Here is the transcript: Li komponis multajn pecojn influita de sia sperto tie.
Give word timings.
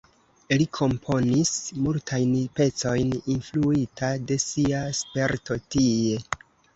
Li 0.59 0.65
komponis 0.75 1.49
multajn 1.87 2.31
pecojn 2.59 3.11
influita 3.33 4.09
de 4.31 4.39
sia 4.45 4.81
sperto 5.01 5.59
tie. 5.77 6.17